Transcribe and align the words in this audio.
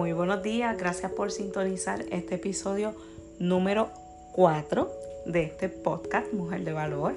Muy 0.00 0.14
buenos 0.14 0.42
días, 0.42 0.78
gracias 0.78 1.12
por 1.12 1.30
sintonizar 1.30 2.06
este 2.10 2.36
episodio 2.36 2.94
número 3.38 3.90
4 4.32 4.90
de 5.26 5.42
este 5.42 5.68
podcast 5.68 6.32
Mujer 6.32 6.64
de 6.64 6.72
Valor. 6.72 7.12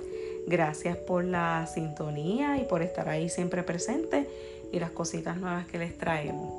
Gracias 0.48 0.98
por 0.98 1.24
la 1.24 1.66
sintonía 1.66 2.58
y 2.58 2.66
por 2.66 2.82
estar 2.82 3.08
ahí 3.08 3.30
siempre 3.30 3.64
presente 3.64 4.28
y 4.74 4.82
las 4.82 4.92
cositas 4.92 5.38
nuevas 5.38 5.66
que 5.66 5.78
les 5.78 5.98
traemos. 5.98 6.54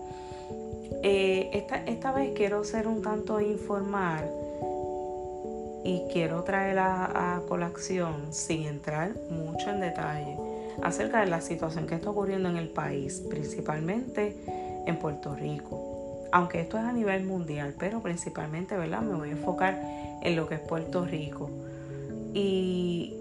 Eh, 1.02 1.50
esta, 1.52 1.84
esta 1.84 2.10
vez 2.10 2.32
quiero 2.34 2.64
ser 2.64 2.88
un 2.88 3.02
tanto 3.02 3.38
informar 3.42 4.26
y 5.84 6.04
quiero 6.10 6.42
traer 6.42 6.78
a, 6.78 7.36
a 7.36 7.40
colación, 7.42 8.32
sin 8.32 8.62
entrar 8.62 9.12
mucho 9.28 9.68
en 9.68 9.80
detalle, 9.80 10.38
acerca 10.82 11.20
de 11.20 11.26
la 11.26 11.42
situación 11.42 11.86
que 11.86 11.96
está 11.96 12.08
ocurriendo 12.08 12.48
en 12.48 12.56
el 12.56 12.70
país, 12.70 13.22
principalmente 13.28 14.34
en 14.86 14.98
Puerto 14.98 15.34
Rico. 15.34 15.83
Aunque 16.34 16.62
esto 16.62 16.78
es 16.78 16.82
a 16.82 16.90
nivel 16.90 17.24
mundial, 17.24 17.76
pero 17.78 18.00
principalmente, 18.00 18.76
¿verdad? 18.76 19.02
Me 19.02 19.14
voy 19.14 19.28
a 19.28 19.32
enfocar 19.32 19.80
en 20.20 20.34
lo 20.34 20.48
que 20.48 20.56
es 20.56 20.60
Puerto 20.60 21.04
Rico. 21.04 21.48
Y 22.34 23.14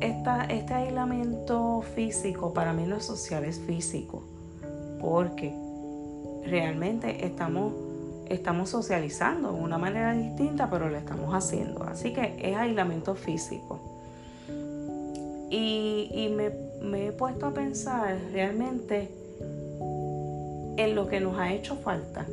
esta, 0.00 0.46
este 0.46 0.72
aislamiento 0.72 1.82
físico 1.94 2.54
para 2.54 2.72
mí 2.72 2.84
no 2.86 2.96
es 2.96 3.04
social, 3.04 3.44
es 3.44 3.60
físico. 3.60 4.22
Porque 4.98 5.52
realmente 6.46 7.26
estamos, 7.26 7.74
estamos 8.30 8.70
socializando 8.70 9.52
de 9.52 9.60
una 9.60 9.76
manera 9.76 10.14
distinta, 10.14 10.70
pero 10.70 10.88
lo 10.88 10.96
estamos 10.96 11.34
haciendo. 11.34 11.82
Así 11.82 12.14
que 12.14 12.36
es 12.40 12.56
aislamiento 12.56 13.16
físico. 13.16 13.80
Y, 15.50 16.32
me, 16.34 16.52
me 16.80 17.08
he 17.08 17.12
puesto 17.12 17.44
a 17.44 17.52
pensar 17.52 18.16
realmente 18.32 19.17
en 20.78 20.94
lo 20.94 21.08
que 21.08 21.20
nos 21.20 21.38
ha 21.38 21.52
hecho 21.52 21.76
falta. 21.76 22.24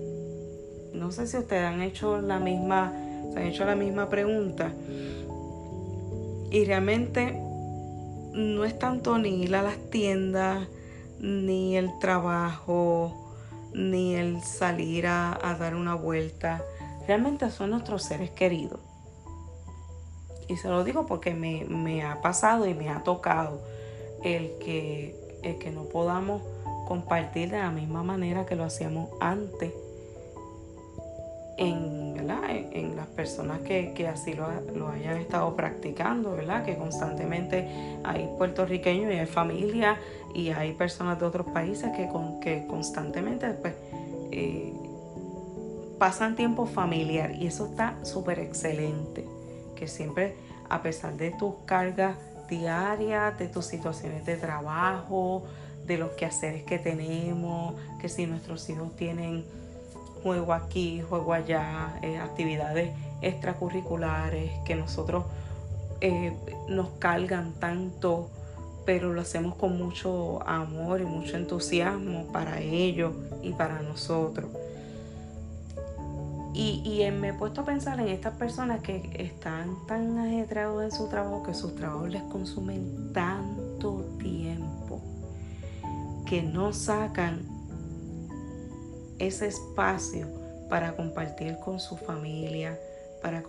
No 0.93 1.11
sé 1.11 1.27
si 1.27 1.37
ustedes 1.37 1.65
han 1.65 1.81
hecho 1.81 2.21
la 2.21 2.39
misma, 2.39 2.93
se 3.33 3.39
han 3.39 3.47
hecho 3.47 3.65
la 3.65 3.75
misma 3.75 4.07
pregunta. 4.07 4.71
Y 6.51 6.63
realmente 6.63 7.37
no 8.33 8.63
es 8.63 8.77
tanto 8.77 9.17
ni 9.17 9.43
ir 9.43 9.55
a 9.55 9.63
las 9.63 9.77
tiendas, 9.89 10.67
ni 11.19 11.75
el 11.75 11.97
trabajo, 11.99 13.33
ni 13.73 14.15
el 14.15 14.41
salir 14.41 15.07
a, 15.07 15.57
dar 15.59 15.75
una 15.75 15.95
vuelta. 15.95 16.61
Realmente 17.07 17.49
son 17.49 17.71
nuestros 17.71 18.03
seres 18.03 18.29
queridos. 18.29 18.79
Y 20.47 20.57
se 20.57 20.69
lo 20.69 20.83
digo 20.83 21.07
porque 21.07 21.33
me, 21.33 21.65
me 21.65 22.03
ha 22.03 22.21
pasado 22.21 22.67
y 22.67 22.75
me 22.75 22.89
ha 22.89 23.03
tocado 23.03 23.59
el 24.23 24.51
que, 24.59 25.39
el 25.41 25.57
que 25.57 25.71
no 25.71 25.85
podamos 25.85 26.43
compartir 26.85 27.51
de 27.51 27.59
la 27.59 27.71
misma 27.71 28.03
manera 28.03 28.45
que 28.45 28.55
lo 28.55 28.63
hacíamos 28.63 29.09
antes 29.19 29.73
en, 31.57 32.29
en, 32.73 32.95
las 32.95 33.07
personas 33.07 33.61
que, 33.61 34.07
así 34.07 34.33
lo, 34.33 34.47
hayan 34.89 35.17
estado 35.17 35.55
practicando, 35.55 36.33
¿verdad? 36.33 36.65
que 36.65 36.75
constantemente 36.75 37.67
hay 38.03 38.29
puertorriqueños 38.37 39.13
y 39.13 39.19
hay 39.19 39.25
familia 39.25 39.97
y 40.33 40.49
hay 40.49 40.73
personas 40.73 41.19
de 41.19 41.25
otros 41.25 41.47
países 41.47 41.91
que, 41.95 42.07
con, 42.07 42.39
que 42.39 42.65
constantemente 42.67 43.47
pues, 43.51 43.73
eh, 44.31 44.73
pasan 45.97 46.35
tiempo 46.35 46.65
familiar 46.65 47.31
y 47.31 47.47
eso 47.47 47.67
está 47.67 47.95
súper 48.03 48.39
excelente, 48.39 49.25
que 49.75 49.87
siempre 49.87 50.35
a 50.69 50.81
pesar 50.81 51.15
de 51.15 51.31
tus 51.31 51.53
cargas 51.65 52.17
diarias, 52.49 53.37
de 53.39 53.47
tus 53.47 53.65
situaciones 53.65 54.25
de 54.25 54.35
trabajo, 54.35 55.43
de 55.85 55.97
los 55.97 56.11
quehaceres 56.11 56.63
que 56.63 56.79
tenemos, 56.79 57.75
que 58.01 58.09
si 58.09 58.25
nuestros 58.25 58.67
hijos 58.69 58.95
tienen 58.95 59.45
juego 60.23 60.53
aquí, 60.53 61.03
juego 61.07 61.33
allá, 61.33 61.99
eh, 62.01 62.17
actividades 62.17 62.91
extracurriculares 63.21 64.51
que 64.65 64.75
nosotros 64.75 65.25
eh, 66.01 66.35
nos 66.67 66.89
cargan 66.99 67.53
tanto, 67.59 68.29
pero 68.85 69.13
lo 69.13 69.21
hacemos 69.21 69.55
con 69.55 69.77
mucho 69.77 70.41
amor 70.47 71.01
y 71.01 71.05
mucho 71.05 71.37
entusiasmo 71.37 72.25
para 72.31 72.59
ellos 72.59 73.13
y 73.43 73.53
para 73.53 73.81
nosotros. 73.81 74.49
Y, 76.53 76.81
y, 76.85 77.11
me 77.11 77.29
he 77.29 77.33
puesto 77.33 77.61
a 77.61 77.65
pensar 77.65 77.99
en 77.99 78.07
estas 78.07 78.33
personas 78.35 78.81
que 78.81 79.11
están 79.19 79.75
tan 79.87 80.17
ajetreados 80.17 80.85
en 80.85 80.91
su 80.91 81.07
trabajo 81.09 81.43
que 81.43 81.53
sus 81.53 81.75
trabajos 81.75 82.09
les 82.09 82.23
consumen 82.23 83.11
tanto 83.13 84.05
tiempo 84.19 84.64
que 86.25 86.41
no 86.41 86.73
sacan 86.73 87.43
ese 89.19 89.47
espacio 89.47 90.27
para 90.69 90.95
compartir 90.95 91.57
con 91.63 91.79
su 91.79 91.95
familia, 91.95 92.79
para 93.21 93.43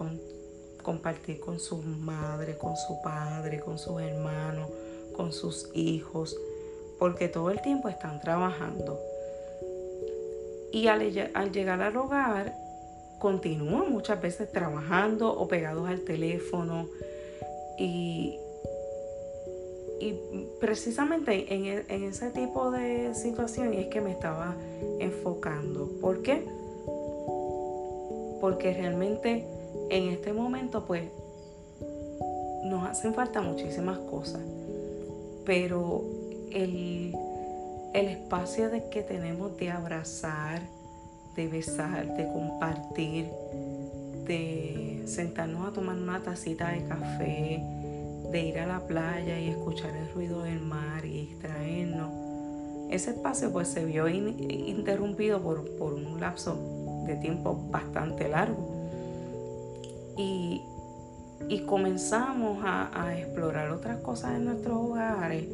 compartir 0.82 1.40
con 1.40 1.58
su 1.58 1.78
madre, 1.78 2.56
con 2.56 2.76
su 2.76 3.00
padre, 3.02 3.60
con 3.60 3.78
sus 3.78 4.00
hermanos, 4.00 4.68
con 5.16 5.32
sus 5.32 5.70
hijos, 5.74 6.36
porque 6.98 7.28
todo 7.28 7.50
el 7.50 7.60
tiempo 7.62 7.88
están 7.88 8.20
trabajando. 8.20 9.00
Y 10.72 10.88
al, 10.88 11.30
al 11.34 11.52
llegar 11.52 11.80
al 11.80 11.96
hogar, 11.96 12.54
continúan 13.18 13.90
muchas 13.90 14.20
veces 14.20 14.52
trabajando 14.52 15.32
o 15.32 15.48
pegados 15.48 15.88
al 15.88 16.00
teléfono 16.02 16.86
y 17.78 18.38
y 20.00 20.14
precisamente 20.60 21.54
en, 21.54 21.66
e, 21.66 21.84
en, 21.88 22.04
ese 22.04 22.30
tipo 22.30 22.70
de 22.70 23.14
situación 23.14 23.72
es 23.74 23.86
que 23.88 24.00
me 24.00 24.12
estaba 24.12 24.54
enfocando. 24.98 25.88
¿Por 26.00 26.22
qué? 26.22 26.44
Porque 28.40 28.74
realmente 28.74 29.46
en 29.90 30.08
este 30.08 30.32
momento 30.32 30.84
pues 30.86 31.04
nos 32.64 32.88
hacen 32.88 33.14
falta 33.14 33.40
muchísimas 33.40 33.98
cosas, 33.98 34.42
pero 35.44 36.04
el, 36.50 37.14
el 37.94 38.08
espacio 38.08 38.68
de 38.68 38.88
que 38.90 39.02
tenemos 39.02 39.56
de 39.56 39.70
abrazar, 39.70 40.60
de 41.36 41.48
besar, 41.48 42.16
de 42.16 42.26
compartir, 42.26 43.28
de 44.26 45.04
sentarnos 45.06 45.68
a 45.68 45.72
tomar 45.72 45.96
una 45.96 46.22
tacita 46.22 46.70
de 46.70 46.84
café, 46.84 47.62
de 48.36 48.42
ir 48.42 48.58
a 48.58 48.66
la 48.66 48.80
playa 48.80 49.40
y 49.40 49.48
escuchar 49.48 49.96
el 49.96 50.12
ruido 50.12 50.42
del 50.42 50.60
mar 50.60 51.06
y 51.06 51.20
extraernos. 51.20 52.12
Ese 52.90 53.12
espacio 53.12 53.50
pues 53.50 53.66
se 53.68 53.82
vio 53.86 54.08
interrumpido 54.08 55.40
por, 55.40 55.94
un 55.94 56.20
lapso 56.20 57.02
de 57.06 57.16
tiempo 57.16 57.58
bastante 57.70 58.28
largo. 58.28 58.74
Y, 60.18 60.62
comenzamos 61.66 62.58
a, 62.62 63.16
explorar 63.16 63.70
otras 63.70 64.00
cosas 64.00 64.36
en 64.36 64.44
nuestros 64.44 64.76
hogares 64.76 65.46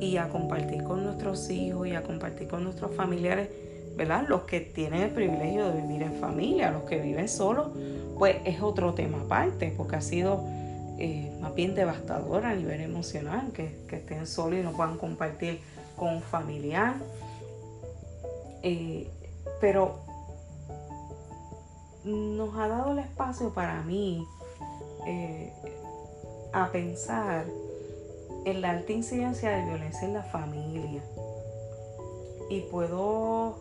y 0.00 0.18
a 0.18 0.28
compartir 0.28 0.84
con 0.84 1.02
nuestros 1.02 1.50
hijos 1.50 1.88
y 1.88 1.96
a 1.96 2.04
compartir 2.04 2.46
con 2.46 2.62
nuestros 2.62 2.94
familiares, 2.94 3.48
¿verdad? 3.96 4.24
Los 4.28 4.42
que 4.42 4.60
tienen 4.60 5.02
el 5.02 5.10
privilegio 5.10 5.68
de 5.72 5.82
vivir 5.82 6.02
en 6.02 6.14
familia, 6.14 6.70
los 6.70 6.84
que 6.84 7.00
viven 7.00 7.28
solos, 7.28 7.70
pues 8.16 8.36
es 8.44 8.62
otro 8.62 8.94
tema 8.94 9.22
aparte, 9.22 9.74
porque 9.76 9.96
ha 9.96 10.00
sido 10.00 10.57
eh, 10.98 11.32
más 11.40 11.54
bien 11.54 11.76
devastadora 11.76 12.50
a 12.50 12.54
nivel 12.54 12.80
emocional, 12.80 13.52
que, 13.52 13.86
estén 13.90 14.26
solos 14.26 14.58
y 14.58 14.62
no 14.62 14.72
puedan 14.72 14.98
compartir 14.98 15.60
con 15.96 16.14
un 16.14 16.22
familiar. 16.22 16.94
Eh, 18.62 19.08
pero 19.60 20.00
nos 22.04 22.56
ha 22.56 22.66
dado 22.66 22.92
el 22.92 22.98
espacio 22.98 23.50
para 23.54 23.80
mí 23.82 24.26
eh, 25.06 25.52
a 26.52 26.68
pensar 26.72 27.44
en 28.44 28.60
la 28.60 28.70
alta 28.70 28.92
incidencia 28.92 29.50
de 29.50 29.64
violencia 29.66 30.02
en 30.02 30.14
la 30.14 30.22
familia. 30.24 31.02
Y 32.50 32.62
puedo, 32.62 33.56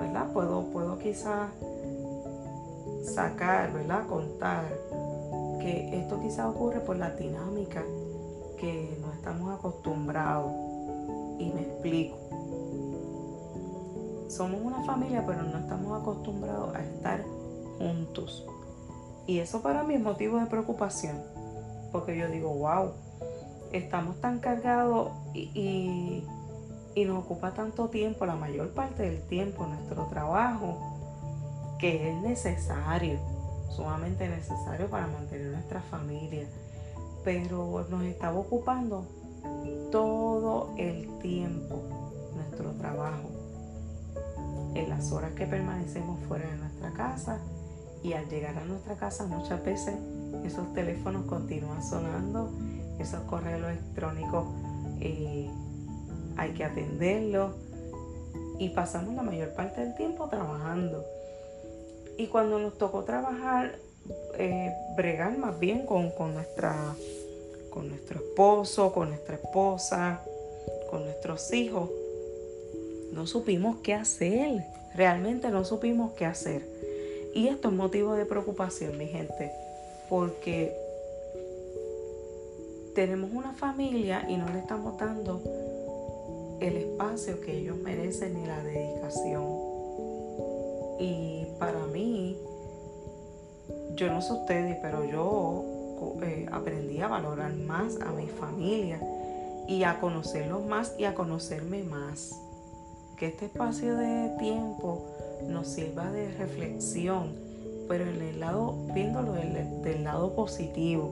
¿verdad? 0.00 0.32
Puedo, 0.32 0.64
puedo 0.72 0.98
quizás 0.98 1.50
sacar, 3.04 3.72
¿verdad? 3.72 4.06
Contar 4.08 4.64
que 5.60 5.98
esto 5.98 6.20
quizá 6.20 6.48
ocurre 6.48 6.80
por 6.80 6.96
la 6.96 7.10
dinámica 7.10 7.84
que 8.58 8.98
no 9.00 9.12
estamos 9.12 9.58
acostumbrados. 9.58 10.52
Y 11.38 11.50
me 11.50 11.62
explico. 11.62 12.16
Somos 14.28 14.60
una 14.62 14.82
familia, 14.84 15.24
pero 15.26 15.42
no 15.42 15.58
estamos 15.58 16.00
acostumbrados 16.00 16.74
a 16.74 16.82
estar 16.82 17.24
juntos. 17.78 18.46
Y 19.26 19.38
eso 19.38 19.62
para 19.62 19.82
mí 19.82 19.94
es 19.94 20.00
motivo 20.00 20.38
de 20.38 20.46
preocupación. 20.46 21.16
Porque 21.92 22.16
yo 22.16 22.28
digo, 22.28 22.52
wow, 22.52 22.92
estamos 23.72 24.20
tan 24.20 24.38
cargados 24.38 25.10
y, 25.34 26.24
y 26.94 27.04
nos 27.04 27.24
ocupa 27.24 27.52
tanto 27.52 27.88
tiempo, 27.88 28.26
la 28.26 28.36
mayor 28.36 28.70
parte 28.70 29.04
del 29.04 29.22
tiempo, 29.22 29.66
nuestro 29.66 30.04
trabajo, 30.06 30.76
que 31.78 32.10
es 32.10 32.22
necesario 32.22 33.18
sumamente 33.70 34.28
necesario 34.28 34.88
para 34.88 35.06
mantener 35.06 35.52
nuestra 35.52 35.80
familia, 35.82 36.46
pero 37.24 37.86
nos 37.88 38.02
estaba 38.04 38.38
ocupando 38.38 39.06
todo 39.90 40.74
el 40.76 41.18
tiempo 41.20 41.82
nuestro 42.34 42.72
trabajo. 42.72 43.28
en 44.74 44.88
las 44.88 45.10
horas 45.10 45.32
que 45.32 45.46
permanecemos 45.46 46.20
fuera 46.28 46.48
de 46.48 46.56
nuestra 46.56 46.92
casa 46.92 47.40
y 48.04 48.12
al 48.12 48.28
llegar 48.28 48.56
a 48.56 48.64
nuestra 48.64 48.94
casa 48.94 49.26
muchas 49.26 49.64
veces 49.64 49.96
esos 50.44 50.72
teléfonos 50.74 51.26
continúan 51.26 51.82
sonando, 51.82 52.52
esos 53.00 53.20
correos 53.22 53.62
electrónicos 53.62 54.46
eh, 55.00 55.50
hay 56.36 56.52
que 56.52 56.64
atenderlos 56.64 57.54
y 58.58 58.68
pasamos 58.68 59.14
la 59.14 59.22
mayor 59.22 59.52
parte 59.54 59.80
del 59.80 59.94
tiempo 59.94 60.28
trabajando. 60.28 61.04
Y 62.20 62.26
cuando 62.26 62.58
nos 62.58 62.76
tocó 62.76 63.04
trabajar, 63.04 63.76
eh, 64.36 64.74
bregar 64.94 65.38
más 65.38 65.58
bien 65.58 65.86
con, 65.86 66.10
con, 66.10 66.34
nuestra, 66.34 66.94
con 67.70 67.88
nuestro 67.88 68.20
esposo, 68.20 68.92
con 68.92 69.08
nuestra 69.08 69.36
esposa, 69.36 70.20
con 70.90 71.04
nuestros 71.04 71.50
hijos, 71.54 71.88
no 73.12 73.26
supimos 73.26 73.78
qué 73.82 73.94
hacer. 73.94 74.66
Realmente 74.94 75.48
no 75.48 75.64
supimos 75.64 76.12
qué 76.12 76.26
hacer. 76.26 76.60
Y 77.34 77.48
esto 77.48 77.68
es 77.68 77.74
motivo 77.74 78.12
de 78.12 78.26
preocupación, 78.26 78.98
mi 78.98 79.06
gente, 79.06 79.50
porque 80.10 80.76
tenemos 82.94 83.30
una 83.32 83.54
familia 83.54 84.26
y 84.28 84.36
no 84.36 84.46
le 84.50 84.58
estamos 84.58 84.98
dando 84.98 85.40
el 86.60 86.76
espacio 86.76 87.40
que 87.40 87.56
ellos 87.56 87.78
merecen 87.78 88.34
ni 88.34 88.46
la 88.46 88.62
dedicación. 88.62 89.70
Y 91.02 91.46
para 91.58 91.86
mí, 91.86 92.09
yo 94.00 94.10
no 94.10 94.22
sé 94.22 94.32
ustedes, 94.32 94.78
pero 94.80 95.04
yo 95.04 95.62
eh, 96.22 96.48
aprendí 96.50 97.02
a 97.02 97.08
valorar 97.08 97.52
más 97.52 98.00
a 98.00 98.10
mi 98.12 98.26
familia 98.28 98.98
y 99.68 99.84
a 99.84 100.00
conocerlos 100.00 100.64
más 100.64 100.94
y 100.98 101.04
a 101.04 101.14
conocerme 101.14 101.82
más. 101.82 102.34
Que 103.18 103.26
este 103.26 103.44
espacio 103.44 103.96
de 103.96 104.30
tiempo 104.38 105.04
nos 105.46 105.68
sirva 105.68 106.10
de 106.10 106.32
reflexión, 106.32 107.34
pero 107.88 108.06
en 108.06 108.22
el 108.22 108.40
lado, 108.40 108.74
viéndolo 108.94 109.34
del, 109.34 109.82
del 109.82 110.04
lado 110.04 110.34
positivo, 110.34 111.10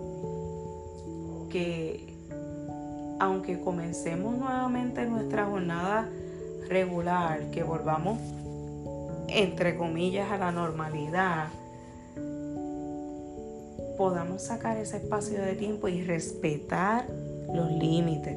que 1.51 2.15
aunque 3.21 3.61
comencemos 3.61 4.39
nuevamente 4.39 5.05
nuestra 5.05 5.45
jornada 5.45 6.09
regular, 6.71 7.51
que 7.51 7.63
volvamos 7.63 8.19
entre 9.29 9.77
comillas 9.77 10.31
a 10.33 10.39
la 10.39 10.53
normalidad, 10.53 11.49
podamos 13.99 14.43
sacar 14.43 14.77
ese 14.77 14.99
espacio 14.99 15.43
de 15.43 15.55
tiempo 15.55 15.89
y 15.89 16.03
respetar 16.03 17.05
los 17.53 17.69
límites. 17.73 18.37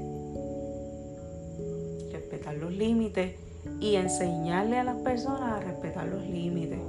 Respetar 2.11 2.55
los 2.55 2.73
límites 2.73 3.35
y 3.79 3.95
enseñarle 3.95 4.79
a 4.79 4.83
las 4.83 4.97
personas 4.97 5.53
a 5.53 5.59
respetar 5.59 6.07
los 6.07 6.23
límites. 6.23 6.79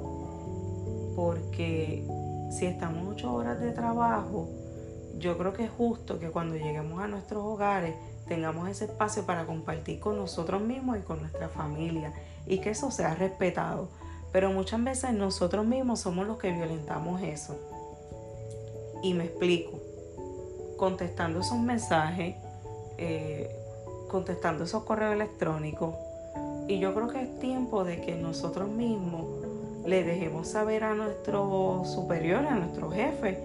Porque 1.14 2.02
si 2.50 2.64
estamos 2.64 3.14
ocho 3.14 3.34
horas 3.34 3.60
de 3.60 3.72
trabajo, 3.72 4.48
yo 5.18 5.36
creo 5.36 5.52
que 5.52 5.64
es 5.64 5.70
justo 5.70 6.18
que 6.18 6.30
cuando 6.30 6.56
lleguemos 6.56 7.02
a 7.02 7.08
nuestros 7.08 7.44
hogares 7.44 7.94
tengamos 8.26 8.70
ese 8.70 8.86
espacio 8.86 9.26
para 9.26 9.44
compartir 9.44 10.00
con 10.00 10.16
nosotros 10.16 10.62
mismos 10.62 10.96
y 10.98 11.02
con 11.02 11.20
nuestra 11.20 11.50
familia 11.50 12.14
y 12.46 12.60
que 12.60 12.70
eso 12.70 12.90
sea 12.90 13.14
respetado. 13.14 13.90
Pero 14.32 14.50
muchas 14.50 14.82
veces 14.82 15.12
nosotros 15.12 15.66
mismos 15.66 16.00
somos 16.00 16.26
los 16.26 16.38
que 16.38 16.50
violentamos 16.50 17.20
eso. 17.20 17.71
Y 19.02 19.14
me 19.14 19.24
explico. 19.24 19.80
Contestando 20.76 21.40
esos 21.40 21.58
mensajes, 21.58 22.36
eh, 22.98 23.50
contestando 24.10 24.64
esos 24.64 24.84
correos 24.84 25.14
electrónicos. 25.14 25.94
Y 26.68 26.78
yo 26.78 26.94
creo 26.94 27.08
que 27.08 27.22
es 27.22 27.38
tiempo 27.40 27.84
de 27.84 28.00
que 28.00 28.14
nosotros 28.14 28.68
mismos 28.68 29.24
le 29.84 30.04
dejemos 30.04 30.48
saber 30.48 30.84
a 30.84 30.94
nuestro 30.94 31.82
superior, 31.84 32.46
a 32.46 32.54
nuestro 32.54 32.90
jefe, 32.90 33.38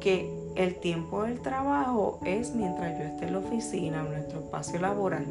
que 0.00 0.32
el 0.54 0.76
tiempo 0.76 1.22
del 1.22 1.40
trabajo 1.40 2.18
es 2.24 2.54
mientras 2.54 2.98
yo 2.98 3.04
esté 3.04 3.26
en 3.26 3.32
la 3.32 3.38
oficina, 3.38 4.00
en 4.00 4.10
nuestro 4.10 4.40
espacio 4.40 4.80
laboral. 4.80 5.26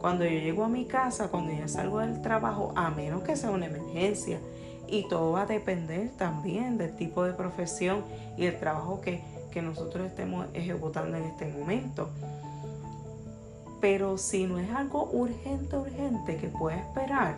Cuando 0.00 0.24
yo 0.24 0.30
llego 0.30 0.64
a 0.64 0.68
mi 0.68 0.86
casa, 0.86 1.28
cuando 1.28 1.52
ya 1.52 1.68
salgo 1.68 2.00
del 2.00 2.22
trabajo, 2.22 2.72
a 2.74 2.90
menos 2.90 3.22
que 3.22 3.36
sea 3.36 3.50
una 3.50 3.66
emergencia, 3.66 4.40
y 4.88 5.08
todo 5.08 5.32
va 5.32 5.42
a 5.42 5.46
depender 5.46 6.10
también 6.18 6.78
del 6.78 6.94
tipo 6.96 7.24
de 7.24 7.32
profesión 7.32 8.04
y 8.36 8.46
el 8.46 8.58
trabajo 8.58 9.00
que, 9.00 9.22
nosotros 9.62 10.06
estemos 10.06 10.46
ejecutando 10.54 11.16
en 11.18 11.24
este 11.24 11.46
momento. 11.46 12.08
Pero 13.82 14.16
si 14.16 14.46
no 14.46 14.58
es 14.58 14.70
algo 14.70 15.10
urgente, 15.12 15.76
urgente 15.76 16.38
que 16.38 16.48
pueda 16.48 16.78
esperar, 16.78 17.36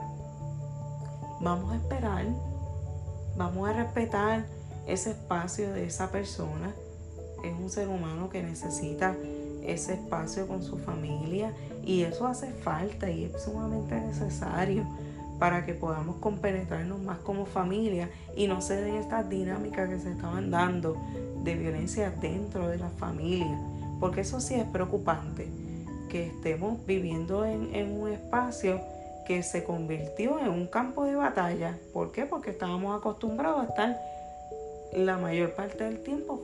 vamos 1.40 1.72
a 1.72 1.76
esperar, 1.76 2.26
vamos 3.36 3.68
a 3.68 3.72
respetar 3.72 4.44
ese 4.86 5.10
espacio 5.10 5.72
de 5.72 5.86
esa 5.86 6.12
persona. 6.12 6.72
Es 7.42 7.52
un 7.52 7.68
ser 7.68 7.88
humano 7.88 8.30
que 8.30 8.44
necesita 8.44 9.16
ese 9.64 9.94
espacio 9.94 10.46
con 10.46 10.62
su 10.62 10.78
familia 10.78 11.52
y 11.84 12.02
eso 12.02 12.28
hace 12.28 12.52
falta 12.52 13.10
y 13.10 13.24
es 13.24 13.42
sumamente 13.42 14.00
necesario 14.00 14.84
para 15.38 15.64
que 15.66 15.74
podamos 15.74 16.16
compenetrarnos 16.16 17.00
más 17.02 17.18
como 17.18 17.46
familia 17.46 18.08
y 18.36 18.46
no 18.46 18.60
se 18.60 18.76
den 18.76 18.96
estas 18.96 19.28
dinámicas 19.28 19.88
que 19.88 19.98
se 19.98 20.12
estaban 20.12 20.50
dando 20.50 20.96
de 21.42 21.54
violencia 21.54 22.10
dentro 22.20 22.68
de 22.68 22.78
la 22.78 22.88
familia, 22.88 23.58
porque 24.00 24.22
eso 24.22 24.40
sí 24.40 24.54
es 24.54 24.64
preocupante, 24.64 25.48
que 26.08 26.28
estemos 26.28 26.84
viviendo 26.86 27.44
en, 27.44 28.00
un 28.00 28.08
espacio 28.12 28.80
que 29.26 29.42
se 29.42 29.64
convirtió 29.64 30.38
en 30.38 30.48
un 30.48 30.66
campo 30.66 31.04
de 31.04 31.14
batalla. 31.14 31.78
¿Por 31.92 32.12
qué? 32.12 32.26
Porque 32.26 32.50
estábamos 32.50 32.96
acostumbrados 32.96 33.62
a 33.62 33.68
estar 33.68 34.00
la 34.92 35.18
mayor 35.18 35.54
parte 35.54 35.84
del 35.84 36.02
tiempo 36.02 36.40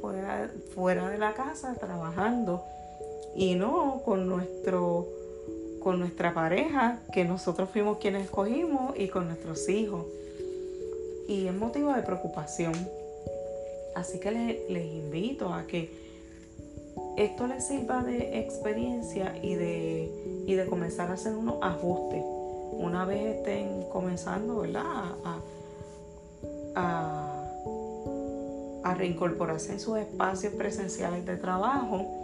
fuera 0.75 1.09
de 1.09 1.19
la 1.19 1.35
casa 1.35 1.75
trabajando 1.75 2.65
y 3.35 3.55
no 3.55 4.03
con 4.05 4.29
nuestro 4.29 5.07
con 5.81 5.99
nuestra 5.99 6.33
pareja, 6.35 7.01
que 7.13 7.25
nosotros 7.25 7.69
fuimos 7.71 7.99
quienes 7.99 8.25
escogimos, 8.25 8.95
y 8.99 9.09
con 9.09 9.27
nuestros 9.27 9.69
hijos. 9.69 10.07
Y 11.29 11.47
es 11.47 11.55
motivo 11.55 11.93
de 11.93 12.03
preocupación. 12.03 12.75
Así 13.95 14.21
que 14.21 14.31
les, 14.31 14.85
invito 14.87 15.53
a 15.53 15.67
que 15.67 15.91
esto 17.17 17.47
les 17.47 17.67
sirva 17.67 18.03
de 18.03 18.39
experiencia 18.41 19.37
y 19.43 19.55
de, 19.55 20.45
y 20.47 20.55
de 20.55 20.67
comenzar 20.67 21.11
a 21.11 21.15
hacer 21.15 21.35
unos 21.35 21.57
ajustes. 21.61 22.23
Una 22.73 23.05
vez 23.05 23.37
estén 23.37 23.85
comenzando 23.91 24.61
¿verdad? 24.61 24.85
A, 25.25 25.41
a, 26.77 27.41
a 28.85 28.95
reincorporarse 28.95 29.73
en 29.73 29.81
sus 29.81 29.99
espacios 29.99 30.55
presenciales 30.55 31.27
de 31.27 31.37
trabajo, 31.37 32.20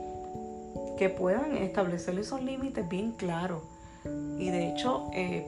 que 0.96 1.08
puedan 1.08 1.56
establecer 1.56 2.18
esos 2.18 2.42
límites 2.42 2.88
bien 2.88 3.12
claros. 3.12 3.62
Y 4.38 4.50
de 4.50 4.70
hecho, 4.70 5.10
eh, 5.12 5.46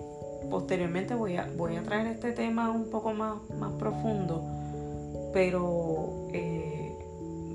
posteriormente 0.51 1.15
voy 1.15 1.37
a, 1.37 1.49
voy 1.57 1.77
a 1.77 1.83
traer 1.83 2.07
este 2.09 2.33
tema 2.33 2.71
un 2.71 2.91
poco 2.91 3.13
más, 3.13 3.37
más 3.59 3.73
profundo, 3.73 4.43
pero 5.33 6.29
eh, 6.33 6.97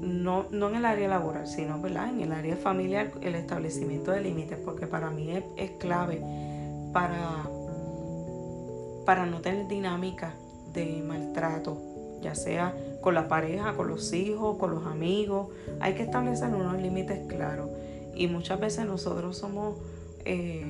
no, 0.02 0.46
en 0.52 0.76
el 0.76 0.86
área 0.86 1.08
laboral, 1.08 1.48
sino 1.48 1.86
en 1.86 2.22
el 2.22 2.32
área 2.32 2.56
familiar, 2.56 3.12
el 3.22 3.36
establecimiento 3.36 4.12
de 4.12 4.22
límites, 4.22 4.58
porque 4.64 4.88
para 4.88 5.10
mí 5.10 5.32
es, 5.56 5.72
clave 5.72 6.22
para, 6.94 7.50
para 9.06 9.26
no 9.26 9.42
tener 9.42 9.68
dinámica 9.68 10.34
de 10.74 11.04
maltrato, 11.06 11.78
ya 12.22 12.36
sea 12.36 12.74
con 13.03 13.13
la 13.13 13.27
pareja, 13.27 13.74
con 13.74 13.89
los 13.89 14.13
hijos, 14.13 14.57
con 14.57 14.72
los 14.72 14.88
amigos. 14.88 15.50
Hay 15.81 15.93
que 15.93 16.03
establecer 16.03 16.48
unos 16.48 16.81
límites 16.81 17.19
claros. 17.27 17.69
Y 18.15 18.27
muchas 18.27 18.60
veces 18.60 18.86
nosotros 18.86 19.38
somos 19.38 19.75
eh, 20.25 20.65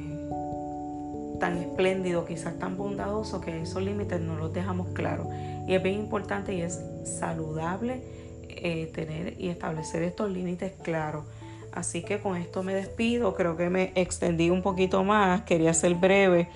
tan 1.40 1.58
espléndidos, 1.58 2.26
quizás 2.26 2.58
tan 2.58 2.76
bondadosos, 2.76 3.44
que 3.44 3.62
esos 3.62 3.84
límites 3.84 4.20
no 4.20 4.36
los 4.36 4.52
dejamos 4.52 4.88
claros. 4.90 5.28
Y 5.68 5.76
es 5.76 5.84
bien 5.84 6.00
importante 6.00 6.54
y 6.54 6.62
es 6.62 6.82
saludable 7.06 8.02
eh, 8.50 8.92
tener 8.94 9.40
y 9.40 9.50
establecer 9.50 10.04
estos 10.04 10.32
límites 10.32 10.74
claros. 10.82 11.26
Así 11.72 12.04
que 12.04 12.20
con 12.20 12.36
esto 12.36 12.64
me 12.64 12.74
despido. 12.74 13.36
Creo 13.36 13.56
que 13.56 13.70
me 13.70 13.92
extendí 13.96 14.50
un 14.50 14.62
poquito 14.62 15.04
más. 15.04 15.44
Quería 15.44 15.74
ser 15.74 15.96
breve 15.96 16.50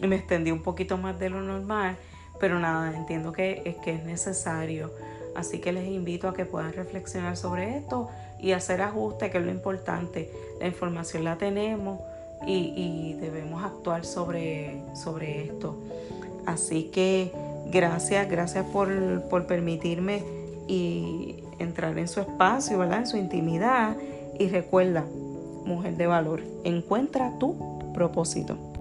y 0.00 0.06
me 0.06 0.16
extendí 0.16 0.50
un 0.50 0.62
poquito 0.62 0.98
más 0.98 1.18
de 1.18 1.30
lo 1.30 1.40
normal. 1.40 1.96
Pero 2.40 2.58
nada, 2.58 2.94
entiendo 2.94 3.32
que 3.32 3.78
que 3.84 3.94
es 3.94 4.04
necesario. 4.04 4.90
Así 5.34 5.58
que 5.58 5.72
les 5.72 5.88
invito 5.88 6.28
a 6.28 6.34
que 6.34 6.44
puedan 6.44 6.72
reflexionar 6.72 7.36
sobre 7.36 7.76
esto 7.76 8.08
y 8.38 8.52
hacer 8.52 8.82
ajustes, 8.82 9.30
que 9.30 9.38
es 9.38 9.44
lo 9.44 9.50
importante. 9.50 10.30
La 10.60 10.66
información 10.66 11.24
la 11.24 11.36
tenemos 11.36 12.00
y, 12.46 13.14
debemos 13.20 13.64
actuar 13.64 14.04
sobre, 14.04 14.82
sobre 14.94 15.44
esto. 15.44 15.76
Así 16.46 16.84
que 16.92 17.32
gracias, 17.70 18.28
gracias 18.28 18.66
por, 18.66 19.22
por 19.28 19.46
permitirme 19.46 20.22
y 20.68 21.36
entrar 21.58 21.98
en 21.98 22.08
su 22.08 22.20
espacio, 22.20 22.78
¿verdad? 22.78 23.00
En 23.00 23.06
su 23.06 23.16
intimidad. 23.16 23.96
Y 24.38 24.48
recuerda, 24.48 25.04
mujer 25.64 25.96
de 25.96 26.06
valor, 26.06 26.42
encuentra 26.64 27.38
tu 27.38 27.92
propósito. 27.94 28.73